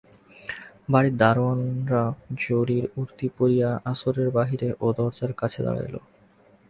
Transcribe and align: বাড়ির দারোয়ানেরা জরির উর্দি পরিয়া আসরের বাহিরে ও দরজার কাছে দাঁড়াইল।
বাড়ির 0.91 1.15
দারোয়ানেরা 1.17 2.03
জরির 2.39 2.85
উর্দি 2.95 3.27
পরিয়া 3.37 3.69
আসরের 3.85 4.29
বাহিরে 4.29 4.69
ও 4.81 4.87
দরজার 4.97 5.31
কাছে 5.33 5.59
দাঁড়াইল। 5.65 5.95